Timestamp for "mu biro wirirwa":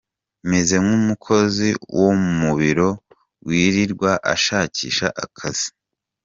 2.39-4.11